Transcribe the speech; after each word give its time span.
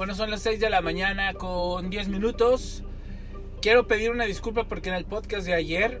Bueno, 0.00 0.14
son 0.14 0.30
las 0.30 0.40
6 0.40 0.58
de 0.60 0.70
la 0.70 0.80
mañana 0.80 1.34
con 1.34 1.90
10 1.90 2.08
minutos. 2.08 2.82
Quiero 3.60 3.86
pedir 3.86 4.10
una 4.10 4.24
disculpa 4.24 4.64
porque 4.64 4.88
en 4.88 4.94
el 4.94 5.04
podcast 5.04 5.46
de 5.46 5.52
ayer, 5.52 6.00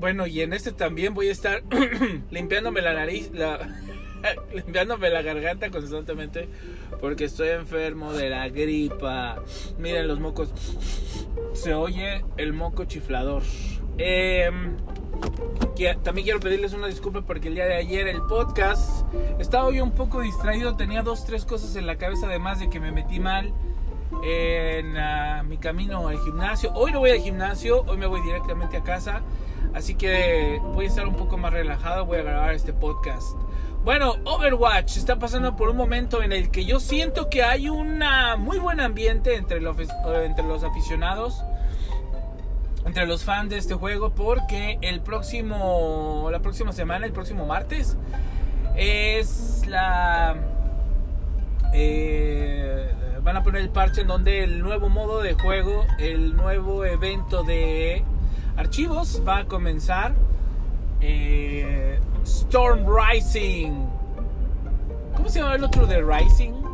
bueno, 0.00 0.26
y 0.26 0.40
en 0.40 0.52
este 0.52 0.72
también 0.72 1.14
voy 1.14 1.28
a 1.28 1.30
estar 1.30 1.62
limpiándome 2.32 2.82
la 2.82 2.94
nariz, 2.94 3.30
limpiándome 4.52 5.10
la 5.10 5.22
garganta 5.22 5.70
constantemente 5.70 6.48
porque 7.00 7.26
estoy 7.26 7.50
enfermo 7.50 8.12
de 8.12 8.28
la 8.28 8.48
gripa. 8.48 9.40
Miren 9.78 10.08
los 10.08 10.18
mocos. 10.18 10.50
Se 11.52 11.74
oye 11.74 12.24
el 12.36 12.54
moco 12.54 12.86
chiflador. 12.86 13.44
Eh, 13.98 14.50
también 16.02 16.24
quiero 16.24 16.40
pedirles 16.40 16.72
una 16.72 16.86
disculpa 16.86 17.20
porque 17.20 17.48
el 17.48 17.54
día 17.54 17.66
de 17.66 17.74
ayer 17.74 18.08
el 18.08 18.22
podcast 18.22 19.04
estaba 19.38 19.64
hoy 19.64 19.80
un 19.80 19.92
poco 19.92 20.20
distraído, 20.20 20.74
tenía 20.74 21.02
dos, 21.02 21.26
tres 21.26 21.44
cosas 21.44 21.76
en 21.76 21.86
la 21.86 21.96
cabeza 21.96 22.26
además 22.26 22.60
de 22.60 22.70
que 22.70 22.80
me 22.80 22.92
metí 22.92 23.20
mal 23.20 23.52
en 24.24 24.96
ah, 24.96 25.42
mi 25.46 25.58
camino 25.58 26.08
al 26.08 26.18
gimnasio. 26.20 26.72
Hoy 26.74 26.92
no 26.92 27.00
voy 27.00 27.10
al 27.10 27.18
gimnasio, 27.18 27.84
hoy 27.86 27.98
me 27.98 28.06
voy 28.06 28.22
directamente 28.22 28.78
a 28.78 28.82
casa, 28.82 29.20
así 29.74 29.96
que 29.96 30.60
voy 30.72 30.86
a 30.86 30.88
estar 30.88 31.06
un 31.06 31.16
poco 31.16 31.36
más 31.36 31.52
relajado, 31.52 32.06
voy 32.06 32.18
a 32.18 32.22
grabar 32.22 32.54
este 32.54 32.72
podcast. 32.72 33.36
Bueno, 33.84 34.14
Overwatch 34.24 34.96
está 34.96 35.18
pasando 35.18 35.56
por 35.56 35.68
un 35.68 35.76
momento 35.76 36.22
en 36.22 36.32
el 36.32 36.50
que 36.50 36.64
yo 36.64 36.80
siento 36.80 37.28
que 37.28 37.42
hay 37.42 37.68
un 37.68 38.02
muy 38.38 38.58
buen 38.58 38.80
ambiente 38.80 39.36
entre 39.36 39.60
los, 39.60 39.76
entre 39.78 40.44
los 40.44 40.64
aficionados 40.64 41.44
entre 42.86 43.04
los 43.04 43.24
fans 43.24 43.50
de 43.50 43.58
este 43.58 43.74
juego 43.74 44.10
porque 44.10 44.78
el 44.80 45.00
próximo 45.00 46.28
la 46.30 46.38
próxima 46.38 46.72
semana 46.72 47.04
el 47.04 47.12
próximo 47.12 47.44
martes 47.44 47.96
es 48.76 49.64
la 49.66 50.36
eh, 51.74 52.88
van 53.22 53.36
a 53.36 53.42
poner 53.42 53.62
el 53.62 53.70
parche 53.70 54.02
en 54.02 54.06
donde 54.06 54.44
el 54.44 54.62
nuevo 54.62 54.88
modo 54.88 55.20
de 55.20 55.34
juego 55.34 55.84
el 55.98 56.36
nuevo 56.36 56.84
evento 56.84 57.42
de 57.42 58.04
archivos 58.56 59.20
va 59.26 59.38
a 59.38 59.44
comenzar 59.46 60.14
eh, 61.00 61.98
Storm 62.24 62.86
Rising 62.86 63.86
¿cómo 65.16 65.28
se 65.28 65.40
llama 65.40 65.56
el 65.56 65.64
otro 65.64 65.86
de 65.88 66.02
Rising? 66.02 66.65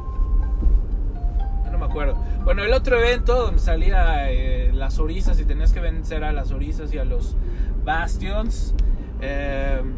Bueno, 1.93 2.63
el 2.63 2.73
otro 2.73 2.99
evento 2.99 3.35
donde 3.35 3.61
salía 3.61 4.31
eh, 4.31 4.73
las 4.73 4.99
orizas 4.99 5.39
y 5.41 5.45
tenías 5.45 5.73
que 5.73 5.81
vencer 5.81 6.25
a 6.25 6.33
las 6.33 6.51
orizas 6.51 6.93
y 6.93 6.99
a 6.99 7.05
los 7.05 7.37
bastions. 7.85 8.75
Em, 9.21 9.93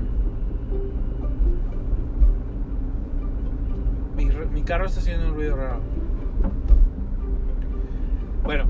mi, 4.52 4.62
carro 4.62 4.86
está 4.86 5.00
haciendo 5.00 5.28
un 5.28 5.34
ruido 5.34 5.56
raro. 5.56 5.80
Bueno, 8.42 8.66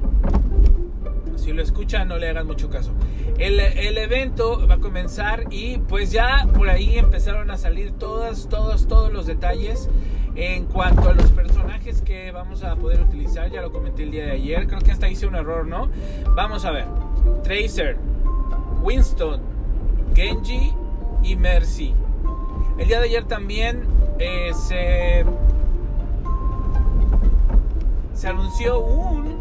si 1.36 1.52
lo 1.52 1.62
escuchan 1.62 2.08
no 2.08 2.18
le 2.18 2.28
hagan 2.28 2.46
mucho 2.46 2.70
caso. 2.70 2.92
El, 3.38 3.58
el, 3.58 3.98
evento 3.98 4.66
va 4.68 4.74
a 4.74 4.78
comenzar 4.78 5.44
y 5.50 5.78
pues 5.78 6.12
ya 6.12 6.48
por 6.54 6.68
ahí 6.68 6.98
empezaron 6.98 7.50
a 7.50 7.56
salir 7.56 7.92
todas, 7.92 8.48
todos, 8.48 8.86
todos 8.86 9.12
los 9.12 9.26
detalles 9.26 9.88
en 10.36 10.66
cuanto 10.66 11.08
a 11.08 11.14
los 11.14 11.30
personajes 11.30 12.02
que 12.02 12.32
vamos 12.32 12.64
a 12.64 12.74
poder 12.76 13.00
utilizar, 13.00 13.50
ya 13.50 13.62
lo 13.62 13.70
comenté 13.70 14.02
el 14.02 14.10
día 14.10 14.26
de 14.26 14.32
ayer, 14.32 14.66
creo 14.66 14.80
que 14.80 14.90
hasta 14.90 15.08
hice 15.08 15.26
un 15.26 15.36
error, 15.36 15.66
¿no? 15.66 15.88
Vamos 16.34 16.64
a 16.64 16.72
ver. 16.72 16.86
Tracer, 17.42 17.96
Winston, 18.82 19.40
Genji 20.14 20.72
y 21.22 21.36
Mercy. 21.36 21.94
El 22.78 22.88
día 22.88 22.98
de 22.98 23.06
ayer 23.06 23.24
también 23.24 23.84
eh, 24.18 24.50
se, 24.54 25.24
se 28.14 28.28
anunció 28.28 28.80
un 28.80 29.36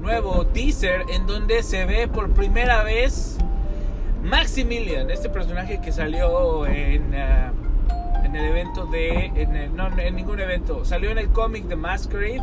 nuevo 0.00 0.46
teaser 0.46 1.04
en 1.08 1.26
donde 1.26 1.62
se 1.62 1.84
ve 1.84 2.06
por 2.06 2.30
primera 2.30 2.84
vez 2.84 3.38
Maximilian, 4.22 5.10
este 5.10 5.28
personaje 5.28 5.80
que 5.80 5.90
salió 5.90 6.66
en... 6.66 7.12
Uh, 7.12 7.61
en 8.32 8.36
el 8.36 8.46
evento 8.46 8.86
de. 8.86 9.68
no, 9.74 9.88
en 9.98 10.16
ningún 10.16 10.40
evento. 10.40 10.86
Salió 10.86 11.10
en 11.10 11.18
el 11.18 11.28
cómic 11.28 11.64
de 11.64 11.76
Masquerade 11.76 12.42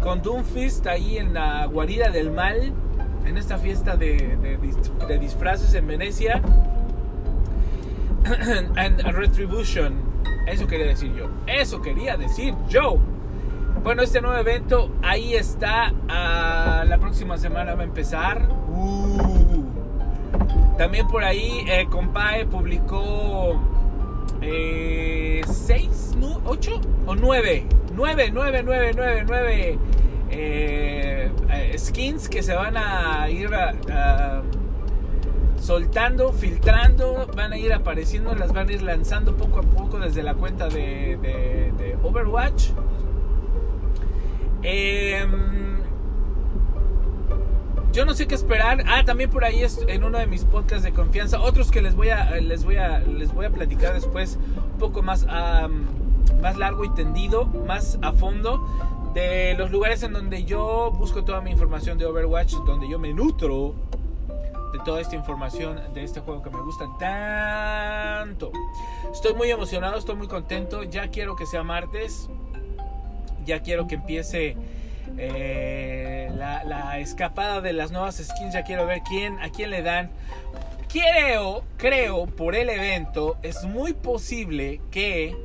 con 0.00 0.22
Doomfist 0.22 0.86
ahí 0.86 1.18
en 1.18 1.34
la 1.34 1.66
guarida 1.66 2.10
del 2.10 2.30
mal. 2.30 2.72
En 3.26 3.36
esta 3.36 3.58
fiesta 3.58 3.96
de, 3.96 4.38
disfraces 5.20 5.74
en 5.74 5.88
Venecia. 5.88 6.40
And 8.76 9.00
Retribution. 9.12 9.94
Eso 10.46 10.68
quería 10.68 10.86
decir 10.86 11.12
yo. 11.14 11.28
Eso 11.46 11.82
quería 11.82 12.16
decir 12.16 12.54
yo. 12.68 12.98
Bueno, 13.82 14.02
este 14.02 14.20
nuevo 14.20 14.36
evento 14.38 14.92
ahí 15.02 15.34
está. 15.34 15.92
Ah, 16.08 16.84
la 16.86 16.98
próxima 16.98 17.38
semana 17.38 17.74
va 17.74 17.80
a 17.82 17.84
empezar. 17.84 18.48
Uh. 18.68 19.64
También 20.78 21.08
por 21.08 21.24
ahí, 21.24 21.64
eh, 21.66 21.88
Compae 21.90 22.46
publicó 22.46 23.60
eh, 24.42 25.42
¿Seis? 25.46 26.14
¿Ocho? 26.44 26.80
¿O 27.06 27.14
nueve? 27.14 27.66
Nueve, 27.94 28.30
nueve, 28.32 28.62
nueve, 28.64 28.92
nueve, 28.94 29.24
nueve 29.26 29.78
eh, 30.30 31.30
eh, 31.50 31.78
skins 31.78 32.28
que 32.28 32.42
se 32.42 32.54
van 32.54 32.76
a 32.76 33.28
ir 33.28 33.50
soltando, 35.60 36.32
filtrando, 36.32 37.28
van 37.36 37.52
a 37.52 37.58
ir 37.58 37.72
apareciendo, 37.72 38.34
las 38.34 38.52
van 38.52 38.68
a 38.68 38.72
ir 38.72 38.82
lanzando 38.82 39.36
poco 39.36 39.60
a 39.60 39.62
poco 39.62 39.98
desde 39.98 40.22
la 40.22 40.34
cuenta 40.34 40.68
de, 40.68 41.96
Overwatch. 42.02 42.70
Eh, 44.62 45.26
yo 47.92 48.04
no 48.04 48.14
sé 48.14 48.26
qué 48.26 48.34
esperar. 48.34 48.84
Ah, 48.86 49.04
también 49.04 49.30
por 49.30 49.44
ahí 49.44 49.62
es 49.62 49.84
en 49.88 50.04
uno 50.04 50.18
de 50.18 50.26
mis 50.26 50.44
podcasts 50.44 50.84
de 50.84 50.92
confianza, 50.92 51.40
otros 51.40 51.70
que 51.70 51.82
les 51.82 51.94
voy 51.94 52.10
a 52.10 52.36
les 52.40 52.64
voy 52.64 52.76
a 52.76 53.00
les 53.00 53.32
voy 53.32 53.46
a 53.46 53.50
platicar 53.50 53.94
después 53.94 54.38
un 54.72 54.78
poco 54.78 55.02
más 55.02 55.26
más 56.40 56.56
largo 56.56 56.84
y 56.84 56.90
tendido, 56.90 57.46
más 57.46 57.98
a 58.02 58.12
fondo 58.12 58.64
de 59.14 59.54
los 59.54 59.70
lugares 59.70 60.02
en 60.02 60.12
donde 60.12 60.44
yo 60.44 60.92
busco 60.92 61.24
toda 61.24 61.40
mi 61.40 61.50
información 61.50 61.98
de 61.98 62.06
Overwatch, 62.06 62.52
donde 62.66 62.88
yo 62.88 62.98
me 62.98 63.12
nutro 63.12 63.74
de 64.72 64.78
toda 64.80 65.00
esta 65.00 65.16
información 65.16 65.80
de 65.94 66.04
este 66.04 66.20
juego 66.20 66.42
que 66.42 66.50
me 66.50 66.60
gusta 66.60 66.86
tanto. 66.98 68.52
Estoy 69.10 69.34
muy 69.34 69.50
emocionado, 69.50 69.96
estoy 69.96 70.16
muy 70.16 70.28
contento. 70.28 70.82
Ya 70.82 71.08
quiero 71.08 71.36
que 71.36 71.46
sea 71.46 71.62
martes. 71.62 72.28
Ya 73.46 73.62
quiero 73.62 73.86
que 73.86 73.94
empiece 73.94 74.56
eh, 75.16 76.30
la, 76.36 76.98
escapada 76.98 77.60
de 77.60 77.72
las 77.72 77.92
nuevas 77.92 78.16
skins. 78.16 78.54
Ya 78.54 78.64
quiero 78.64 78.86
ver 78.86 79.00
quién, 79.08 79.38
a 79.40 79.50
quién 79.50 79.70
le 79.70 79.82
dan. 79.82 80.10
Creo, 80.88 81.64
creo, 81.76 82.26
por 82.26 82.54
el 82.54 82.70
evento, 82.70 83.36
es 83.42 83.64
muy 83.64 83.92
posible 83.92 84.80
que 84.90 85.36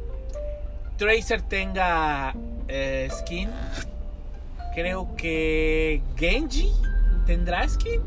Tracer 0.98 1.42
tenga 1.42 2.34
eh, 2.68 3.08
skin. 3.12 3.50
Creo 4.74 5.16
que 5.16 6.02
Genji 6.16 6.72
tendrá 7.26 7.68
skin. 7.68 8.02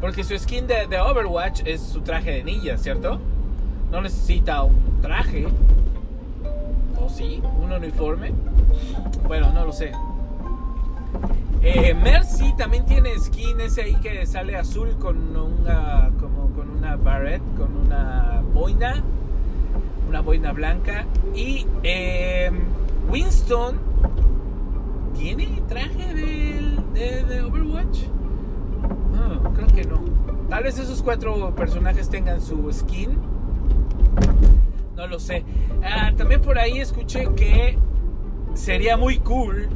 Porque 0.00 0.22
su 0.22 0.38
skin 0.38 0.66
de, 0.66 0.86
de, 0.86 1.00
Overwatch 1.00 1.62
es 1.64 1.80
su 1.80 2.02
traje 2.02 2.30
de 2.30 2.44
ninja, 2.44 2.76
¿cierto? 2.78 3.18
No 3.90 4.00
necesita 4.00 4.62
un 4.62 5.00
traje. 5.00 5.46
¿O 7.00 7.08
sí? 7.08 7.40
¿Un 7.60 7.72
uniforme? 7.72 8.32
Bueno, 9.26 9.52
no 9.52 9.64
lo 9.64 9.72
sé. 9.72 9.92
Eh, 11.60 11.92
Mercy 11.92 12.54
también 12.56 12.86
tiene 12.86 13.18
skin 13.18 13.60
ese 13.60 13.82
ahí 13.82 13.96
que 13.96 14.24
sale 14.26 14.56
azul 14.56 14.96
con 14.98 15.36
una 15.36 16.10
como 16.20 16.50
con 16.52 16.70
una 16.70 16.96
barret, 16.96 17.42
con 17.56 17.76
una 17.76 18.42
boina, 18.54 19.02
una 20.08 20.20
boina 20.20 20.52
blanca. 20.52 21.04
Y 21.34 21.66
eh, 21.82 22.50
Winston 23.10 23.76
tiene 25.16 25.60
traje 25.68 26.14
de, 26.14 27.42
Overwatch. 27.42 28.04
Creo 29.54 29.66
que 29.68 29.84
no. 29.84 30.00
Tal 30.48 30.62
vez 30.62 30.78
esos 30.78 31.02
cuatro 31.02 31.54
personajes 31.54 32.08
tengan 32.08 32.40
su 32.40 32.72
skin. 32.72 33.18
No 34.96 35.06
lo 35.06 35.18
sé. 35.18 35.44
Ah, 35.82 36.12
también 36.16 36.40
por 36.40 36.58
ahí 36.58 36.78
escuché 36.78 37.28
que 37.34 37.78
sería 38.54 38.96
muy 38.96 39.18
cool 39.18 39.68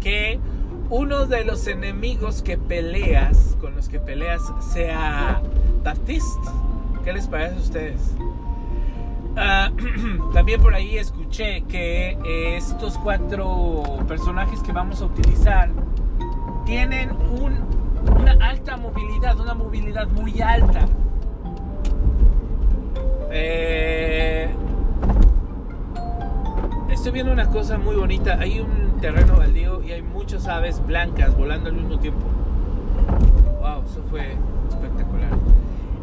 que 0.00 0.40
uno 0.88 1.26
de 1.26 1.44
los 1.44 1.66
enemigos 1.66 2.42
que 2.42 2.58
peleas, 2.58 3.56
con 3.60 3.76
los 3.76 3.88
que 3.88 4.00
peleas, 4.00 4.42
sea 4.72 5.40
Baptiste. 5.84 6.48
¿Qué 7.04 7.12
les 7.12 7.26
parece 7.28 7.56
a 7.56 7.58
ustedes? 7.58 8.14
Ah, 9.36 9.70
también 10.34 10.60
por 10.60 10.74
ahí 10.74 10.98
escuché 10.98 11.62
que 11.62 12.18
estos 12.56 12.98
cuatro 12.98 13.82
personajes 14.08 14.60
que 14.62 14.72
vamos 14.72 15.00
a 15.00 15.06
utilizar 15.06 15.70
tienen 16.66 17.10
una 17.40 18.32
alta 18.40 18.76
movilidad, 18.76 19.38
una 19.38 19.54
movilidad 19.54 20.08
muy 20.08 20.40
alta. 20.40 20.86
Estoy 27.10 27.24
viendo 27.24 27.32
una 27.32 27.50
cosa 27.50 27.76
muy 27.76 27.96
bonita. 27.96 28.38
Hay 28.38 28.60
un 28.60 29.00
terreno 29.00 29.36
baldío 29.36 29.82
y 29.82 29.90
hay 29.90 30.00
muchas 30.00 30.46
aves 30.46 30.80
blancas 30.86 31.36
volando 31.36 31.68
al 31.68 31.74
mismo 31.74 31.98
tiempo. 31.98 32.24
Wow, 33.60 33.82
eso 33.84 34.00
fue 34.08 34.36
espectacular. 34.68 35.30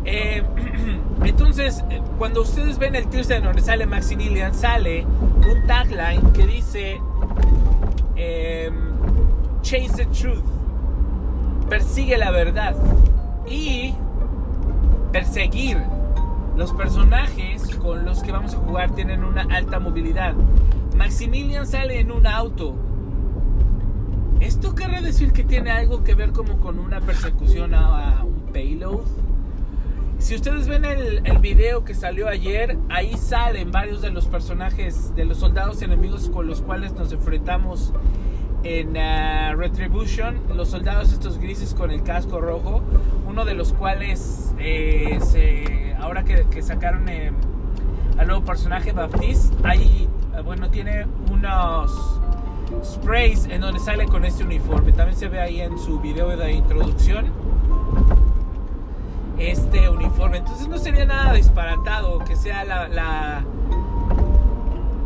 Eh, 0.04 0.44
entonces, 1.24 1.81
eh, 1.89 2.01
cuando 2.18 2.42
ustedes 2.42 2.77
ven 2.77 2.94
el 2.95 3.07
teaser 3.07 3.42
donde 3.42 3.62
sale 3.62 3.86
Maximilian, 3.86 4.54
sale 4.54 5.06
un 5.06 5.65
tagline 5.65 6.33
que 6.33 6.45
dice 6.45 7.00
em, 8.18 8.74
Chase 9.62 9.94
the 9.95 10.06
Truth, 10.07 10.44
persigue 11.69 12.18
la 12.18 12.31
verdad 12.31 12.75
y 13.50 13.94
perseguir 15.13 15.77
los 16.57 16.74
personajes 16.74 17.77
con 17.77 18.04
los 18.04 18.24
que 18.24 18.33
vamos 18.33 18.56
a 18.56 18.57
jugar 18.57 18.92
tienen 18.92 19.24
una 19.24 19.44
alta 19.44 19.80
movilidad. 19.80 20.33
Maximilian 20.97 21.67
sale 21.67 21.99
en 21.99 22.11
un 22.11 22.25
auto. 22.25 22.75
¿Esto 24.39 24.73
querrá 24.73 24.99
decir 25.01 25.31
que 25.31 25.44
tiene 25.44 25.69
algo 25.69 26.03
que 26.03 26.15
ver 26.15 26.31
como 26.31 26.59
con 26.59 26.79
una 26.79 26.99
persecución 27.01 27.75
a, 27.75 28.23
un 28.23 28.51
payload? 28.51 29.05
Si 30.17 30.33
ustedes 30.33 30.67
ven 30.67 30.85
el, 30.85 31.21
video 31.38 31.85
que 31.85 31.94
salió 31.94 32.27
ayer, 32.27 32.77
ahí 32.89 33.15
salen 33.15 33.71
varios 33.71 34.01
de 34.01 34.09
los 34.09 34.25
personajes, 34.25 35.13
de 35.15 35.25
los 35.25 35.38
soldados 35.38 35.83
enemigos 35.83 36.29
con 36.29 36.47
los 36.47 36.61
cuales 36.61 36.94
nos 36.94 37.11
enfrentamos 37.13 37.94
en 38.63 38.97
uh, 38.97 39.55
Retribution, 39.55 40.41
los 40.55 40.69
soldados 40.69 41.13
estos 41.13 41.38
grises 41.38 41.75
con 41.75 41.91
el 41.91 42.01
casco 42.01 42.41
rojo, 42.41 42.81
uno 43.27 43.45
de 43.45 43.53
los 43.53 43.73
cuales 43.73 44.53
eh, 44.57 45.19
se, 45.21 45.94
ahora 45.99 46.23
que, 46.25 46.61
sacaron 46.63 47.07
eh, 47.07 47.31
al 48.17 48.27
nuevo 48.27 48.44
personaje 48.44 48.91
Baptiste, 48.91 49.55
ahí, 49.63 50.09
eh, 50.09 50.16
bueno, 50.43 50.69
tiene 50.69 51.05
unos 51.31 52.19
sprays 52.83 53.45
en 53.45 53.61
donde 53.61 53.79
sale 53.79 54.05
con 54.05 54.25
este 54.25 54.43
uniforme. 54.43 54.91
También 54.91 55.17
se 55.17 55.27
ve 55.27 55.39
ahí 55.39 55.61
en 55.61 55.77
su 55.77 55.99
video 55.99 56.35
de 56.35 56.51
introducción 56.51 57.31
este 59.37 59.89
uniforme. 59.89 60.37
Entonces 60.37 60.67
no 60.67 60.77
sería 60.77 61.05
nada 61.05 61.33
disparatado 61.33 62.19
que 62.19 62.35
sea 62.35 62.65
la, 62.65 62.87
la 62.87 63.43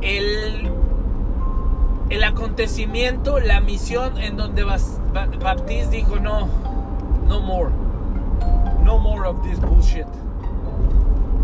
el 0.02 0.72
el 2.12 2.26
acontecimiento, 2.26 3.40
la 3.40 3.62
misión 3.62 4.18
en 4.18 4.36
donde 4.36 4.66
Baptiste 4.66 5.96
dijo 5.96 6.18
no, 6.18 6.50
no 7.26 7.40
more, 7.40 7.72
no 8.84 9.00
more 9.00 9.30
of 9.30 9.42
this 9.44 9.60
bullshit. 9.62 10.06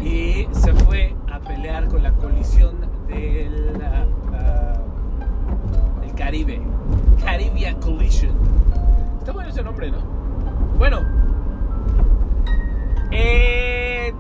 Y 0.02 0.48
se 0.52 0.74
fue 0.74 1.16
a 1.32 1.40
pelear 1.40 1.88
con 1.88 2.04
la 2.04 2.12
colisión 2.12 2.87
del, 3.08 3.82
uh, 4.32 4.88
Caribe, 6.16 6.62
Caribbean 7.24 7.80
Collision. 7.80 8.32
Está 9.20 9.32
bueno 9.32 9.50
ese 9.50 9.64
nombre, 9.64 9.92
¿no? 9.92 10.00
Bueno, 10.78 11.02
eh, 13.12 14.14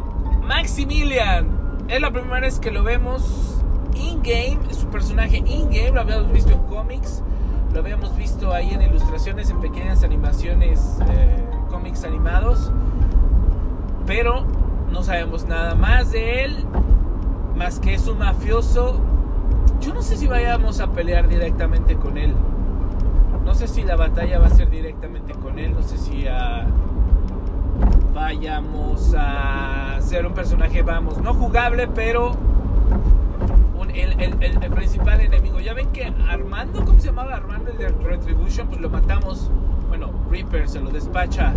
Maximilian, 0.43 1.85
es 1.87 1.99
la 1.99 2.11
primera 2.11 2.39
vez 2.41 2.59
que 2.59 2.71
lo 2.71 2.83
vemos 2.83 3.61
in-game, 3.95 4.73
su 4.73 4.87
personaje 4.87 5.37
in-game, 5.37 5.91
lo 5.91 6.01
habíamos 6.01 6.31
visto 6.31 6.51
en 6.51 6.59
cómics, 6.63 7.23
lo 7.73 7.79
habíamos 7.79 8.15
visto 8.15 8.53
ahí 8.53 8.69
en 8.71 8.81
ilustraciones, 8.81 9.49
en 9.49 9.59
pequeñas 9.59 10.03
animaciones, 10.03 10.99
eh, 11.09 11.43
cómics 11.69 12.03
animados, 12.03 12.71
pero 14.05 14.45
no 14.91 15.03
sabemos 15.03 15.45
nada 15.45 15.75
más 15.75 16.11
de 16.11 16.45
él, 16.45 16.65
más 17.57 17.79
que 17.79 17.95
es 17.95 18.07
un 18.07 18.19
mafioso. 18.19 18.99
Yo 19.81 19.93
no 19.93 20.01
sé 20.01 20.15
si 20.17 20.27
vayamos 20.27 20.79
a 20.79 20.91
pelear 20.91 21.27
directamente 21.27 21.95
con 21.95 22.17
él. 22.17 22.33
No 23.43 23.53
sé 23.55 23.67
si 23.67 23.83
la 23.83 23.95
batalla 23.95 24.39
va 24.39 24.47
a 24.47 24.51
ser 24.51 24.69
directamente 24.69 25.33
con 25.33 25.57
él, 25.57 25.73
no 25.73 25.81
sé 25.81 25.97
si 25.97 26.25
uh, 26.25 26.67
vayamos 28.13 29.15
a 29.17 29.97
ser 30.01 30.25
un 30.25 30.33
personaje, 30.33 30.81
vamos, 30.81 31.21
no 31.21 31.33
jugable, 31.33 31.87
pero 31.87 32.35
el, 33.93 34.71
principal 34.71 35.21
enemigo. 35.21 35.59
Ya 35.59 35.73
ven 35.73 35.87
que 35.91 36.13
Armando, 36.27 36.83
¿cómo 36.85 36.99
se 36.99 37.07
llamaba 37.07 37.35
Armando 37.35 37.71
el 37.71 37.77
de 37.77 37.87
Retribution? 37.89 38.67
Pues 38.67 38.81
lo 38.81 38.89
matamos. 38.89 39.49
Bueno, 39.87 40.11
Reaper 40.29 40.67
se 40.67 40.81
lo 40.81 40.89
despacha 40.89 41.53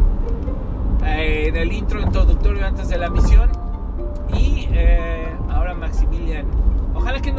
eh, 1.05 1.47
en 1.49 1.57
el 1.57 1.73
intro 1.73 2.01
introductorio 2.01 2.67
antes 2.67 2.89
de 2.89 2.99
la 2.99 3.11
misión. 3.11 3.51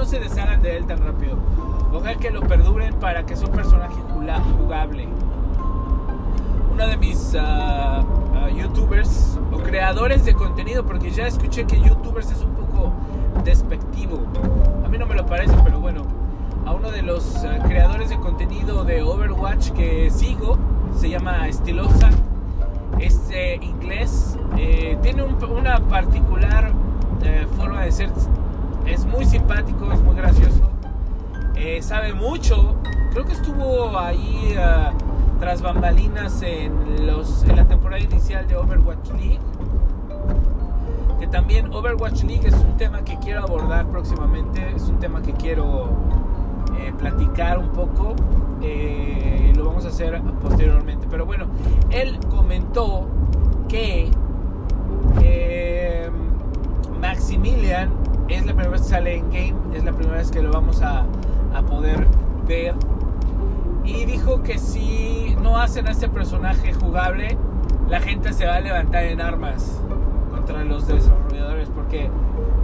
No 0.01 0.07
se 0.07 0.19
deshagan 0.19 0.63
de 0.63 0.77
él 0.77 0.87
tan 0.87 0.97
rápido. 0.97 1.37
Ojalá 1.93 2.15
que 2.15 2.31
lo 2.31 2.41
perduren 2.41 2.95
para 2.95 3.23
que 3.23 3.35
sea 3.35 3.45
un 3.45 3.53
personaje 3.53 3.93
jugable. 4.57 5.07
Uno 6.73 6.87
de 6.87 6.97
mis 6.97 7.35
uh, 7.35 7.37
uh, 7.37 8.57
youtubers 8.57 9.37
o 9.51 9.57
creadores 9.57 10.25
de 10.25 10.33
contenido, 10.33 10.83
porque 10.83 11.11
ya 11.11 11.27
escuché 11.27 11.65
que 11.65 11.79
youtubers 11.79 12.31
es 12.31 12.41
un 12.41 12.55
poco 12.55 12.91
despectivo. 13.43 14.25
A 14.83 14.89
mí 14.89 14.97
no 14.97 15.05
me 15.05 15.13
lo 15.13 15.23
parece, 15.27 15.53
pero 15.63 15.79
bueno, 15.79 16.01
a 16.65 16.73
uno 16.73 16.89
de 16.89 17.03
los 17.03 17.43
eh, 17.43 17.59
creadores 17.67 18.09
de 18.09 18.17
contenido 18.17 18.83
de 18.83 19.03
Overwatch 19.03 19.69
que 19.69 20.09
sigo, 20.09 20.57
se 20.97 21.11
llama 21.11 21.47
Estilosa, 21.47 22.09
es 22.97 23.29
eh, 23.31 23.59
inglés, 23.61 24.35
eh, 24.57 24.97
tiene 25.03 25.21
una 25.23 25.79
particular 25.81 26.71
forma 27.55 27.83
de 27.83 27.91
ser, 27.91 28.09
es 28.91 29.05
muy 29.05 29.25
simpático, 29.25 29.91
es 29.91 30.01
muy 30.01 30.15
gracioso, 30.15 30.69
sabe 31.81 32.13
mucho, 32.13 32.75
creo 33.11 33.25
que 33.25 33.33
estuvo 33.33 33.97
ahí 33.97 34.55
tras 35.39 35.61
bambalinas 35.61 36.41
en, 36.41 37.07
los, 37.07 37.43
en 37.43 37.55
la 37.55 37.67
temporada 37.67 38.01
inicial 38.01 38.47
de 38.47 38.55
Overwatch 38.55 39.09
League 39.11 39.39
que 41.21 41.27
también 41.27 41.71
Overwatch 41.71 42.23
League 42.23 42.47
es 42.47 42.55
un 42.55 42.77
tema 42.77 43.03
que 43.03 43.15
quiero 43.19 43.43
abordar 43.43 43.85
próximamente, 43.85 44.73
es 44.75 44.89
un 44.89 44.97
tema 44.97 45.21
que 45.21 45.33
quiero 45.33 45.89
eh, 46.79 46.91
platicar 46.97 47.59
un 47.59 47.69
poco, 47.69 48.15
eh, 48.63 49.53
lo 49.55 49.65
vamos 49.65 49.85
a 49.85 49.89
hacer 49.89 50.19
posteriormente. 50.41 51.05
Pero 51.11 51.27
bueno, 51.27 51.45
él 51.91 52.19
comentó 52.27 53.05
que 53.67 54.09
eh, 55.21 56.09
Maximilian 56.99 57.91
es 58.35 58.45
la 58.45 58.53
primera 58.53 58.69
vez 58.71 58.81
que 58.81 58.87
sale 58.87 59.17
en 59.17 59.29
game, 59.29 59.55
es 59.73 59.83
la 59.83 59.93
primera 59.93 60.17
vez 60.17 60.31
que 60.31 60.41
lo 60.41 60.51
vamos 60.51 60.81
a, 60.81 61.05
a 61.53 61.61
poder 61.63 62.07
ver. 62.47 62.75
Y 63.83 64.05
dijo 64.05 64.43
que 64.43 64.57
si 64.57 65.35
no 65.41 65.57
hacen 65.57 65.87
a 65.87 65.91
este 65.91 66.07
personaje 66.07 66.73
jugable, 66.73 67.37
la 67.89 67.99
gente 67.99 68.33
se 68.33 68.45
va 68.45 68.55
a 68.55 68.61
levantar 68.61 69.03
en 69.05 69.21
armas 69.21 69.81
contra 70.29 70.63
los 70.63 70.87
desarrolladores 70.87 71.69
porque 71.69 72.09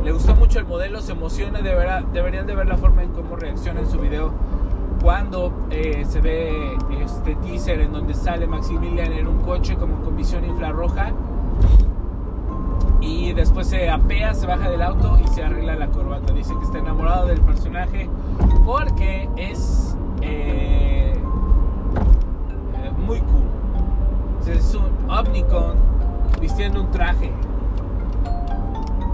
le 0.03 0.11
gustó 0.11 0.35
mucho 0.35 0.59
el 0.59 0.65
modelo, 0.65 1.01
se 1.01 1.11
emociona, 1.11 1.61
de 1.61 1.75
deberían 2.13 2.47
de 2.47 2.55
ver 2.55 2.67
la 2.67 2.77
forma 2.77 3.03
en 3.03 3.11
cómo 3.11 3.35
reacciona 3.35 3.81
en 3.81 3.87
su 3.89 3.99
video 3.99 4.31
cuando 5.01 5.51
eh, 5.69 6.05
se 6.07 6.21
ve 6.21 6.77
este 7.03 7.35
teaser 7.35 7.81
en 7.81 7.91
donde 7.91 8.13
sale 8.13 8.47
Maximilian 8.47 9.11
en 9.13 9.27
un 9.27 9.41
coche 9.41 9.75
como 9.75 10.01
con 10.01 10.15
visión 10.15 10.45
infrarroja 10.45 11.11
y 13.07 13.31
después 13.31 13.67
se 13.67 13.89
apea, 13.89 14.33
se 14.33 14.45
baja 14.45 14.69
del 14.69 14.81
auto 14.81 15.17
y 15.23 15.27
se 15.29 15.41
arregla 15.43 15.75
la 15.75 15.87
corbata. 15.87 16.33
Dice 16.33 16.53
que 16.59 16.65
está 16.65 16.79
enamorado 16.79 17.27
del 17.27 17.39
personaje 17.39 18.09
porque 18.65 19.29
es 19.37 19.95
eh, 20.21 21.13
muy 23.05 23.21
cool. 23.21 23.47
Es 24.47 24.75
un 24.75 25.09
Omnicon 25.09 25.75
vistiendo 26.41 26.81
un 26.81 26.91
traje. 26.91 27.31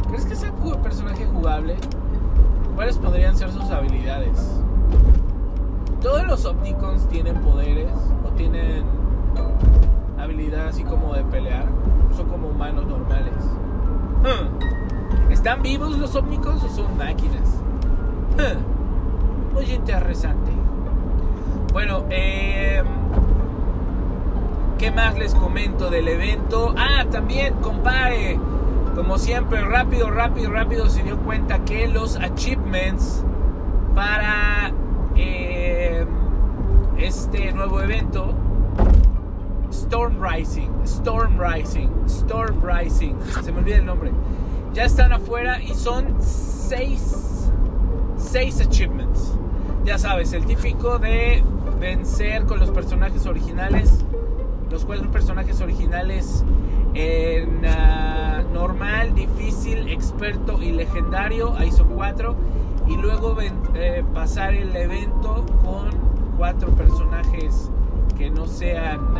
¿Crees 0.07 0.25
que 0.25 0.35
sea 0.35 0.51
un 0.51 0.81
personaje 0.81 1.25
jugable? 1.25 1.75
¿Cuáles 2.75 2.97
podrían 2.97 3.37
ser 3.37 3.51
sus 3.51 3.69
habilidades? 3.69 4.61
¿Todos 6.01 6.25
los 6.25 6.45
Opticons 6.45 7.07
tienen 7.07 7.35
poderes 7.37 7.91
o 8.25 8.29
tienen 8.31 8.83
habilidades 10.19 10.75
así 10.75 10.83
como 10.83 11.13
de 11.13 11.23
pelear? 11.23 11.65
¿Son 12.15 12.27
como 12.27 12.49
humanos 12.49 12.85
normales? 12.85 13.33
¿Están 15.29 15.61
vivos 15.61 15.97
los 15.97 16.15
Opticons 16.15 16.63
o 16.63 16.69
son 16.69 16.97
máquinas? 16.97 17.61
Muy 19.53 19.65
interesante. 19.65 20.51
Bueno, 21.71 22.05
eh, 22.09 22.83
¿qué 24.77 24.91
más 24.91 25.17
les 25.17 25.35
comento 25.35 25.89
del 25.89 26.07
evento? 26.07 26.73
Ah, 26.77 27.05
también, 27.09 27.55
compare 27.55 28.39
como 28.95 29.17
siempre, 29.17 29.61
rápido, 29.61 30.11
rápido, 30.11 30.51
rápido 30.51 30.87
se 30.87 31.01
dio 31.01 31.17
cuenta 31.17 31.65
que 31.65 31.87
los 31.87 32.15
achievements 32.17 33.23
para 33.95 34.71
eh, 35.15 36.05
este 36.97 37.53
nuevo 37.53 37.81
evento, 37.81 38.35
Storm 39.93 40.19
Rising, 40.19 40.69
Storm 40.85 41.37
Rising, 41.37 41.87
Storm 42.07 42.63
Rising, 42.63 43.13
se 43.43 43.51
me 43.51 43.59
olvida 43.59 43.75
el 43.75 43.85
nombre, 43.85 44.09
ya 44.73 44.85
están 44.85 45.13
afuera 45.13 45.61
y 45.61 45.75
son 45.75 46.15
seis, 46.19 47.47
seis 48.17 48.59
achievements. 48.59 49.35
Ya 49.85 49.99
sabes, 49.99 50.33
el 50.33 50.47
típico 50.47 50.97
de 50.97 51.43
vencer 51.79 52.47
con 52.47 52.59
los 52.59 52.71
personajes 52.71 53.27
originales, 53.27 54.03
los 54.71 54.83
cuatro 54.83 55.11
personajes 55.11 55.61
originales 55.61 56.43
en 56.95 57.63
uh, 57.63 58.51
normal, 58.51 59.13
difícil, 59.13 59.89
experto 59.89 60.59
y 60.63 60.71
legendario, 60.71 61.53
ahí 61.55 61.71
son 61.71 61.89
cuatro, 61.89 62.35
y 62.87 62.97
luego 62.97 63.37
eh, 63.75 64.03
pasar 64.11 64.55
el 64.55 64.75
evento 64.75 65.45
con 65.63 65.91
cuatro 66.35 66.71
personajes 66.71 67.69
que 68.17 68.31
no 68.31 68.47
sean 68.47 69.17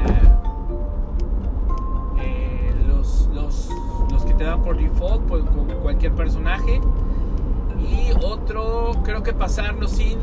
por 4.62 4.78
default, 4.78 5.24
pues, 5.28 5.44
con 5.44 5.66
cualquier 5.82 6.14
personaje. 6.14 6.80
Y 7.80 8.12
otro, 8.24 8.92
creo 9.04 9.24
que 9.24 9.34
pasarlo 9.34 9.88
sin 9.88 10.20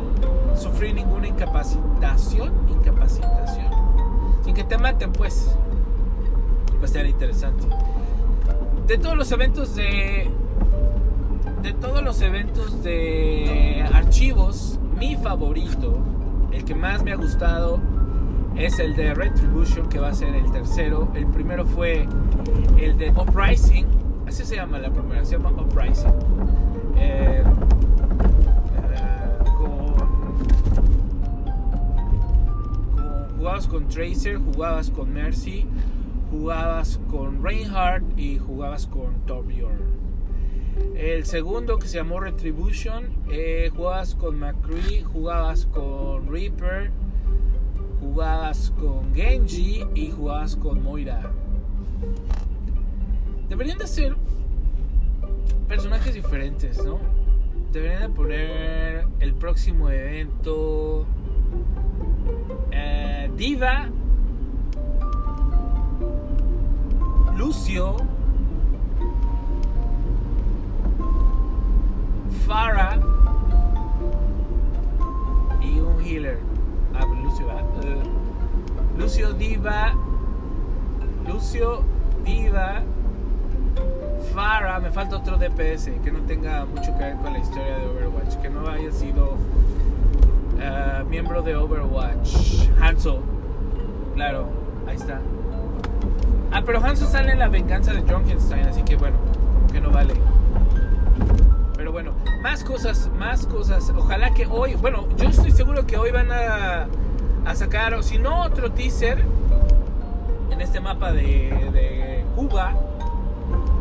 sufrir 0.57 0.95
ninguna 0.95 1.29
incapacitación. 1.29 2.53
Incapacitación. 2.69 3.67
Sin 4.45 4.55
que 4.55 4.65
te 4.65 4.79
maten, 4.79 5.13
pues. 5.13 5.55
Va 6.81 6.85
a 6.85 6.89
ser 6.89 7.07
interesante. 7.07 7.67
De 8.87 8.99
todos 8.99 9.17
los 9.17 9.31
eventos 9.33 9.75
de. 9.75 10.31
De 11.63 11.73
todos 11.75 12.03
los 12.03 12.23
eventos 12.23 12.83
de 12.83 13.87
archivos, 13.93 14.79
mi 14.99 15.15
favorito, 15.17 15.99
el 16.53 16.65
que 16.65 16.75
más 16.75 17.03
me 17.03 17.13
ha 17.13 17.17
gustado, 17.17 17.79
es 18.57 18.79
el 18.79 18.97
de 18.97 19.15
Retribution, 19.15 19.89
que 19.89 19.99
va 19.99 20.09
a 20.09 20.15
ser 20.15 20.35
el 20.35 20.51
tercero. 20.51 21.09
El 21.15 21.27
primero 21.27 21.67
fue 21.67 22.09
el 22.79 22.97
de 22.97 23.11
Uprising. 23.11 24.00
Así 24.31 24.45
se 24.45 24.55
llama 24.55 24.79
la 24.79 24.93
primera, 24.93 25.25
se 25.25 25.33
llama 25.33 25.51
Uprising. 25.51 26.13
Eh, 26.97 27.43
jugabas 33.37 33.67
con 33.67 33.89
Tracer, 33.89 34.37
jugabas 34.37 34.89
con 34.89 35.13
Mercy, 35.13 35.67
jugabas 36.31 37.01
con 37.11 37.43
Reinhardt 37.43 38.05
y 38.17 38.39
jugabas 38.39 38.87
con 38.87 39.15
Torbjorn. 39.27 39.81
El 40.95 41.25
segundo 41.25 41.81
que 41.81 41.89
se 41.89 41.97
llamó 41.97 42.21
Retribution, 42.21 43.09
eh, 43.33 43.69
jugabas 43.75 44.15
con 44.15 44.39
McCree, 44.39 45.03
jugabas 45.03 45.67
con 45.67 46.29
Reaper, 46.29 46.93
jugabas 47.99 48.73
con 48.79 49.13
Genji 49.13 49.85
y 49.97 50.13
jugabas 50.13 50.55
con 50.55 50.85
Moira. 50.85 51.33
Deberían 53.51 53.79
de 53.79 53.89
ser 53.89 54.17
personajes 55.67 56.15
diferentes, 56.15 56.83
¿no? 56.85 57.01
Deberían 57.73 58.03
de 58.03 58.09
poner 58.11 59.09
el 59.19 59.35
próximo 59.35 59.91
evento 59.91 61.05
eh, 62.71 63.29
Diva, 63.37 63.89
Lucio, 67.37 67.97
Farah 72.47 73.01
y 75.61 75.81
un 75.81 76.01
healer. 76.05 76.39
Ah, 76.95 77.05
Lucio, 77.21 77.47
uh, 77.49 78.99
Lucio 78.99 79.33
Diva, 79.33 79.93
Lucio 81.27 81.83
Diva, 82.25 82.85
Farah, 84.35 84.79
me 84.79 84.91
falta 84.91 85.17
otro 85.17 85.37
DPS 85.37 85.91
que 86.05 86.11
no 86.13 86.21
tenga 86.21 86.65
mucho 86.65 86.97
que 86.97 87.05
ver 87.05 87.17
con 87.17 87.33
la 87.33 87.41
historia 87.41 87.79
de 87.79 87.87
Overwatch, 87.87 88.37
que 88.37 88.49
no 88.49 88.69
haya 88.69 88.93
sido 88.93 89.37
uh, 90.57 91.05
miembro 91.09 91.43
de 91.43 91.57
Overwatch, 91.57 92.69
Hanzo. 92.81 93.23
Claro, 94.15 94.49
ahí 94.87 94.97
está. 94.97 95.21
Ah, 96.53 96.63
pero 96.65 96.85
Hanzo 96.85 97.07
sale 97.07 97.33
en 97.33 97.41
la 97.41 97.49
venganza 97.49 97.93
de 97.93 98.03
Junkenstein, 98.03 98.67
así 98.67 98.83
que 98.83 98.97
bueno, 98.97 99.17
que 99.73 99.81
no 99.81 99.91
vale. 99.91 100.15
Pero 101.77 101.91
bueno, 101.91 102.13
más 102.43 102.63
cosas, 102.63 103.11
más 103.19 103.47
cosas. 103.47 103.93
Ojalá 103.97 104.33
que 104.33 104.47
hoy, 104.47 104.75
bueno, 104.75 105.09
yo 105.17 105.29
estoy 105.29 105.51
seguro 105.51 105.87
que 105.87 105.97
hoy 105.97 106.13
van 106.13 106.31
a, 106.31 106.87
a 107.47 107.55
sacar, 107.57 107.95
o 107.95 108.03
si 108.03 108.19
no, 108.19 108.45
otro 108.45 108.71
teaser 108.71 109.25
en 110.51 110.61
este 110.61 110.79
mapa 110.81 111.13
de 111.13 112.25
Cuba 112.37 112.75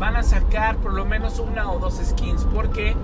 van 0.00 0.16
a 0.16 0.22
sacar 0.22 0.78
por 0.78 0.94
lo 0.94 1.04
menos 1.04 1.38
una 1.38 1.70
o 1.70 1.78
dos 1.78 2.00
skins 2.02 2.46
porque 2.54 2.96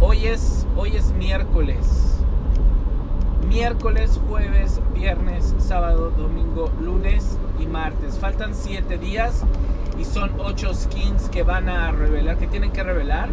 hoy 0.00 0.26
es 0.26 0.66
hoy 0.74 0.96
es 0.96 1.12
miércoles. 1.12 2.16
Miércoles, 3.46 4.18
jueves, 4.26 4.80
viernes, 4.94 5.54
sábado, 5.58 6.10
domingo, 6.16 6.70
lunes 6.80 7.36
y 7.58 7.66
martes. 7.66 8.18
Faltan 8.18 8.54
7 8.54 8.96
días 8.96 9.42
y 9.98 10.04
son 10.04 10.30
8 10.38 10.72
skins 10.72 11.28
que 11.28 11.42
van 11.42 11.68
a 11.68 11.92
revelar, 11.92 12.38
que 12.38 12.46
tienen 12.46 12.70
que 12.70 12.82
revelar. 12.82 13.28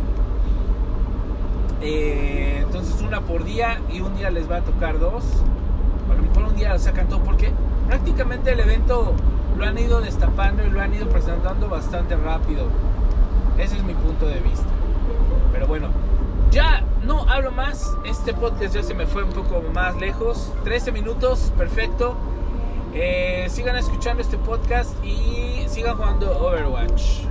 Eh, 1.82 2.62
entonces 2.66 3.02
una 3.02 3.22
por 3.22 3.46
día 3.46 3.80
y 3.90 4.02
un 4.02 4.18
día 4.18 4.32
les 4.32 4.52
va 4.52 4.58
a 4.58 4.62
tocar 4.62 5.00
dos. 5.00 5.24
A 6.12 6.14
lo 6.14 6.24
mejor 6.24 6.44
un 6.44 6.56
día 6.58 6.78
sacan 6.78 7.08
todo 7.08 7.24
porque 7.24 7.54
prácticamente 7.88 8.52
el 8.52 8.60
evento 8.60 9.14
lo 9.58 9.66
han 9.66 9.78
ido 9.78 10.02
destapando 10.02 10.64
y 10.64 10.70
lo 10.70 10.82
han 10.82 10.94
ido 10.94 11.08
presentando 11.10 11.68
bastante 11.68 12.16
rápido. 12.16 12.68
Ese 13.58 13.78
es 13.78 13.84
mi 13.84 13.94
punto 13.94 14.28
de 14.28 14.40
vista. 14.40 14.68
Pero 15.52 15.68
bueno, 15.68 15.90
ya 16.52 16.84
no 17.04 17.28
hablo 17.30 17.52
más. 17.52 17.98
Este 18.06 18.34
podcast 18.34 18.76
ya 18.76 18.84
se 18.84 18.94
me 18.94 19.08
fue 19.08 19.24
un 19.24 19.32
poco 19.32 19.64
más 19.74 19.96
lejos. 19.98 20.54
13 20.64 20.92
minutos, 20.92 21.52
perfecto. 21.58 22.16
Eh, 22.94 23.48
sigan 23.50 23.76
escuchando 23.76 24.22
este 24.22 24.38
podcast 24.38 24.92
y 25.04 25.66
sigan 25.68 25.98
jugando 25.98 26.38
Overwatch. 26.40 27.28